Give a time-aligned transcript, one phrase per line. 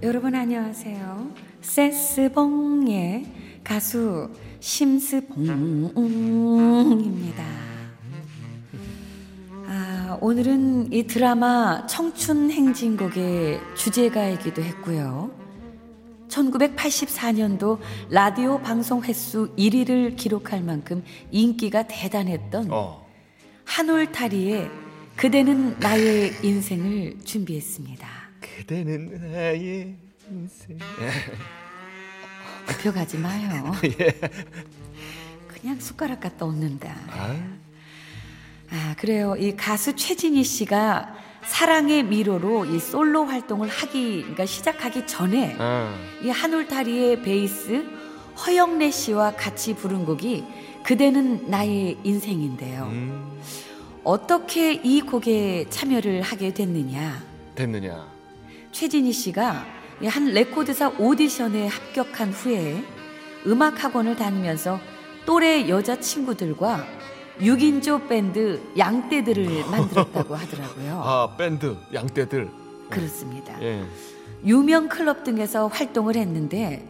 [0.00, 1.30] 아, 여러분 안녕하세요.
[1.60, 3.26] 세스봉의
[3.62, 5.44] 가수 심스봉입니다.
[9.66, 15.30] 아, 오늘은 이 드라마 청춘 행진곡의 주제가이기도 했고요.
[16.28, 17.78] 1984년도
[18.08, 23.06] 라디오 방송 횟수 1위를 기록할 만큼 인기가 대단했던 어.
[23.64, 24.70] 한올타리의
[25.16, 28.19] 그대는 나의 인생을 준비했습니다.
[28.40, 29.94] 그대는 나의
[30.30, 30.78] 인생.
[32.66, 33.72] 굽혀가지 마요.
[34.00, 34.20] 예.
[35.48, 36.94] 그냥 숟가락 갖다 얹는다.
[37.08, 37.36] 아,
[38.70, 39.34] 아, 그래요.
[39.36, 45.94] 이 가수 최진희 씨가 사랑의 미로로 이 솔로 활동을 하기, 그러니까 시작하기 전에 아.
[46.22, 47.84] 이 한울타리의 베이스
[48.46, 50.44] 허영래 씨와 같이 부른 곡이
[50.84, 52.84] 그대는 나의 인생인데요.
[52.84, 53.40] 음,
[54.04, 57.22] 어떻게 이 곡에 참여를 하게 됐느냐?
[57.54, 58.19] 됐느냐?
[58.72, 59.64] 최진희 씨가
[60.02, 62.82] 이한 레코드사 오디션에 합격한 후에
[63.46, 64.80] 음악 학원을 다니면서
[65.26, 66.86] 또래 여자 친구들과
[67.40, 71.02] 6인조 밴드 양떼들을 만들었다고 하더라고요.
[71.04, 72.48] 아 밴드 양떼들.
[72.90, 73.60] 그렇습니다.
[73.62, 73.84] 예.
[74.44, 76.86] 유명 클럽 등에서 활동을 했는데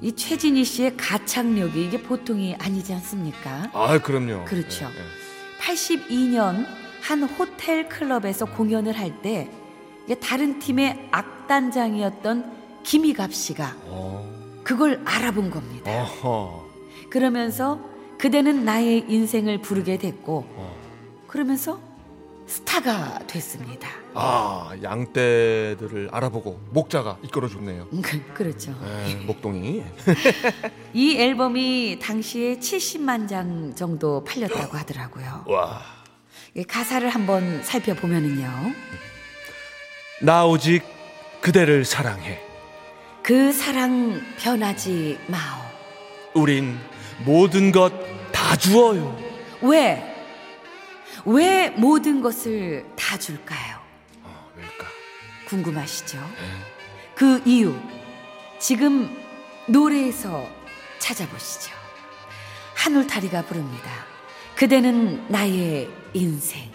[0.00, 3.70] 이 최진희 씨의 가창력이 이게 보통이 아니지 않습니까?
[3.72, 4.44] 아 그럼요.
[4.46, 4.86] 그렇죠.
[4.86, 5.60] 예, 예.
[5.60, 6.66] 82년
[7.02, 9.50] 한 호텔 클럽에서 공연을 할 때
[10.20, 14.60] 다른 팀의 악단장이었던 김희갑 씨가 어.
[14.64, 15.90] 그걸 알아본 겁니다.
[16.02, 16.68] 어허.
[17.10, 17.80] 그러면서
[18.18, 20.76] 그대는 나의 인생을 부르게 됐고 어.
[21.26, 21.80] 그러면서
[22.46, 23.88] 스타가 됐습니다.
[24.12, 27.86] 아 양떼들을 알아보고 목자가 이끌어줬네요.
[27.92, 28.74] 음, 그- 그렇죠.
[29.08, 29.84] 예, 목동이.
[30.92, 35.44] 이 앨범이 당시에 70만 장 정도 팔렸다고 하더라고요.
[35.46, 35.80] 와.
[36.56, 38.48] 이 가사를 한번 살펴보면은요.
[40.20, 40.82] 나 오직
[41.40, 42.40] 그대를 사랑해.
[43.22, 45.60] 그 사랑 변하지 마오.
[46.34, 46.78] 우린
[47.24, 49.16] 모든 것 다 주어요.
[49.60, 50.02] 왜?
[51.24, 53.78] 왜 모든 것을 다 줄까요?
[54.24, 54.86] 어, 왜일까?
[55.46, 56.18] 궁금하시죠?
[57.14, 57.74] 그 이유
[58.58, 59.14] 지금
[59.68, 60.48] 노래에서
[60.98, 61.70] 찾아보시죠.
[62.74, 63.88] 한울타리가 부릅니다.
[64.56, 66.70] 그대는 나의 인생.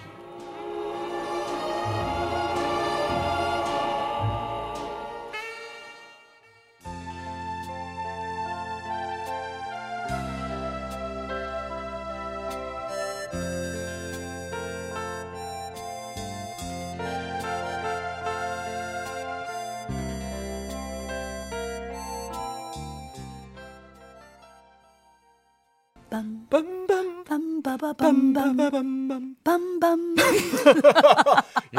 [26.16, 29.36] 빰 빰빰 빰바바밤밤 빰빰빰빰.
[29.44, 30.16] 빰밤.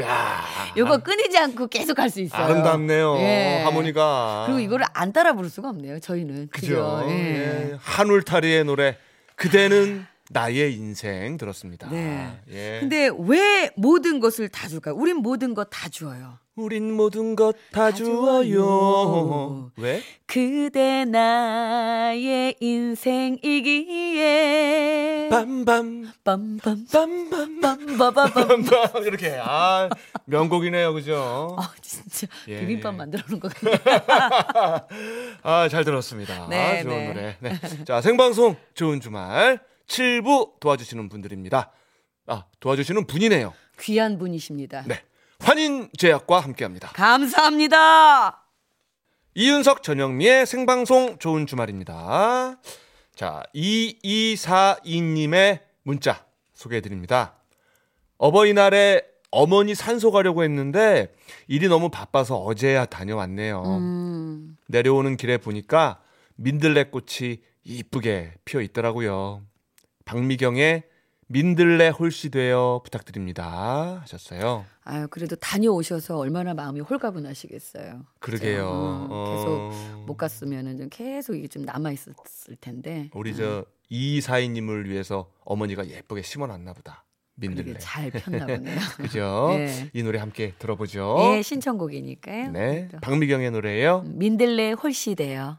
[0.03, 0.45] 야.
[0.77, 2.43] 요거 끊이지 않고 계속 할 수 있어요.
[2.45, 3.17] 아름답네요.
[3.19, 3.63] 예.
[3.65, 4.45] 하모니가.
[4.47, 6.01] 그리고 이거를 안 따라 부를 수가 없네요.
[6.01, 6.49] 저희는.
[6.53, 7.05] 그죠.
[7.09, 7.13] 예.
[7.73, 7.77] 예.
[7.81, 8.99] 한울타리의 노래
[9.37, 11.89] 그대는 나의 인생 들었습니다.
[11.91, 12.39] 네.
[12.51, 12.79] 예.
[12.81, 14.95] 근데 왜 모든 것을 다 줄까요?
[14.97, 16.39] 우린 모든 것 다 주어요.
[16.57, 19.71] 우린 모든 것 다 주어요.
[19.77, 20.01] 왜?
[20.27, 24.25] 그대 나의 인생이기에
[25.31, 29.91] 빰빰 빰빰 빰빰 빰바바밤 빰빰 이렇게 아
[30.25, 31.57] 명곡이네요, 그죠?
[31.59, 32.97] 아 진짜 예, 비빔밥 예.
[32.97, 33.77] 만들어 놓은 것 같네.
[35.43, 36.47] 아, 잘 들었습니다.
[36.49, 37.09] 네, 아, 좋은 네.
[37.09, 37.37] 노래.
[37.41, 37.61] 네.
[37.85, 41.71] 자, 생방송 좋은 주말 7부 도와주시는 분들입니다.
[42.29, 43.53] 아, 도와주시는 분이네요.
[43.81, 44.85] 귀한 분이십니다.
[44.87, 45.03] 네.
[45.41, 46.91] 환인 제약과 함께 합니다.
[46.95, 48.43] 감사합니다.
[49.35, 52.59] 이윤석 전영미의 생방송 좋은 주말입니다.
[53.15, 56.25] 자, 2242님의 문자
[56.55, 57.35] 소개해 드립니다.
[58.19, 61.13] 어버이날에 어머니 산소 가려고 했는데
[61.49, 63.63] 일이 너무 바빠서 어제야 다녀왔네요.
[63.63, 66.01] 음, 내려오는 길에 보니까
[66.37, 69.43] 민들레 꽃이 이쁘게 피어 있더라고요.
[70.07, 70.85] 박미경의
[71.29, 73.99] 민들레 홀씨 되어 부탁드립니다.
[74.03, 74.65] 하셨어요.
[74.85, 78.03] 아유 그래도 다녀오셔서 얼마나 마음이 홀가분하시겠어요.
[78.21, 78.67] 그러게요.
[78.67, 79.71] 어, 어.
[79.73, 83.11] 계속 못 갔으면은 좀 계속 이게 좀 남아 있었을 텐데.
[83.15, 87.05] 우리 저 이사이님을 위해서 어머니가 예쁘게 심어놨나 보다.
[87.39, 87.77] 민들레.
[87.79, 88.79] 잘 폈나 보네요.
[88.97, 89.49] 그죠?
[89.59, 89.91] 네.
[89.93, 91.35] 이 노래 함께 들어보죠.
[91.37, 92.51] 예, 신청곡이니까요.
[92.53, 92.89] 네.
[92.91, 92.99] 또.
[93.01, 94.05] 박미경의 노래예요.
[94.07, 95.59] 민들레 홀씨돼요.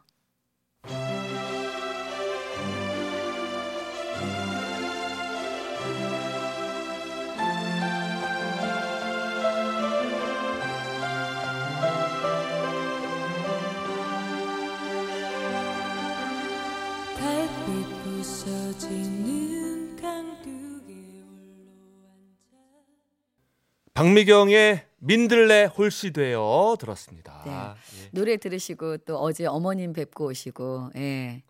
[23.97, 27.41] 박미경의 민들레 홀씨 되어 들었습니다.
[27.47, 28.03] 네.
[28.03, 28.09] 예.
[28.11, 31.41] 노래 들으시고 또 어제 어머님 뵙고 오시고 예.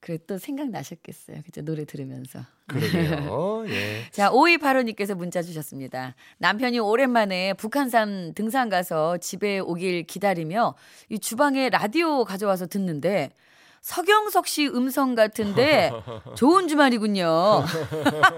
[0.00, 1.40] 그래 또 생각나셨겠어요.
[1.42, 1.62] 그죠?
[1.62, 2.40] 노래 들으면서.
[2.66, 3.64] 그러게요.
[3.72, 4.02] 예.
[4.10, 6.14] 자, 5285님께서 문자 주셨습니다.
[6.36, 10.74] 남편이 오랜만에 북한산 등산 가서 집에 오길 기다리며
[11.08, 13.30] 이 주방에 라디오 가져와서 듣는데
[13.84, 15.92] 서경석 씨 음성 같은데
[16.36, 17.64] 좋은 주말이군요.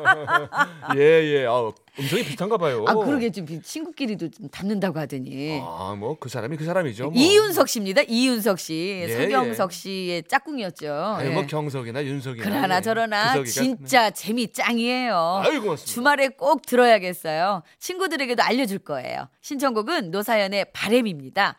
[0.96, 1.46] 예, 예.
[1.46, 1.70] 아,
[2.00, 2.84] 음성이 비슷한가 봐요.
[2.88, 5.60] 아, 그러게 좀 친구끼리도 좀 닮는다고 하더니.
[5.62, 7.10] 아, 뭐 그 사람이 그 사람이죠.
[7.10, 7.12] 뭐.
[7.14, 8.02] 이윤석 씨입니다.
[8.08, 9.04] 이윤석 씨.
[9.08, 10.92] 예, 서경석 씨의 짝꿍이었죠.
[10.92, 11.32] 아니, 예.
[11.32, 12.44] 뭐 경석이나 윤석이나.
[12.44, 12.80] 그러나 예.
[12.80, 15.42] 저러나 구석이가- 진짜 재미 짱이에요.
[15.44, 15.84] 아유, 고맙습니다.
[15.94, 17.62] 주말에 꼭 들어야겠어요.
[17.78, 19.28] 친구들에게도 알려줄 거예요.
[19.42, 21.54] 신청곡은 노사연의 바램입니다.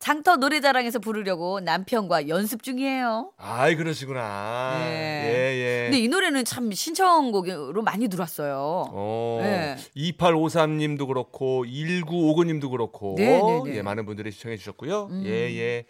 [0.00, 3.32] 장터 노래자랑에서 부르려고 남편과 연습 중이에요.
[3.36, 4.78] 아이 그러시구나.
[4.78, 5.26] 네.
[5.26, 5.82] 예, 예.
[5.90, 8.86] 근데 이 노래는 참 신청곡으로 많이 들어왔어요.
[8.90, 9.76] 어, 네.
[9.94, 13.76] 2853님도 그렇고 1959님도 그렇고 네, 네, 네.
[13.76, 15.08] 예, 많은 분들이 시청해 주셨고요.
[15.10, 15.22] 음.
[15.26, 15.84] 예, 예.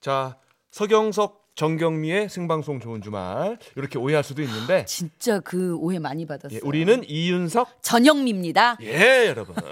[0.00, 0.36] 자,
[0.72, 6.56] 서경석 정경미의 생방송 좋은 주말 이렇게 오해할 수도 있는데 진짜 그 오해 많이 받았어요.
[6.56, 8.78] 예, 우리는 이윤석 전영미입니다.
[8.82, 9.54] 예, 여러분.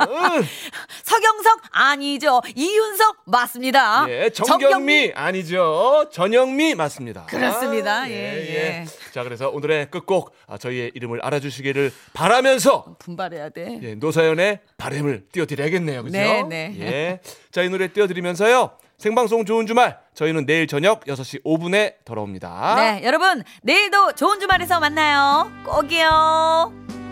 [1.11, 2.41] 서경석 아니죠.
[2.55, 4.07] 이윤석 맞습니다.
[4.09, 6.09] 예, 정경미 아니죠.
[6.12, 7.27] 전영미 맞습니다.
[7.27, 8.09] 그렇습니다.
[8.09, 8.87] 예, 예.
[9.12, 13.81] 자, 그래서 오늘의 끝곡 아, 저희의 이름을 알아주시기를 바라면서 분발해야 돼.
[13.83, 16.05] 예, 노사연의 바램을 띄워드려야겠네요.
[16.05, 16.17] 그죠?
[16.17, 16.77] 네, 네.
[16.79, 17.21] 예.
[17.51, 18.71] 자, 이 노래 띄워드리면서요.
[18.97, 19.99] 생방송 좋은 주말.
[20.15, 22.77] 저희는 내일 저녁 6시 5분에 돌아옵니다.
[22.77, 25.51] 네, 여러분 내일도 좋은 주말에서 만나요.
[25.65, 27.10] 꼭이요.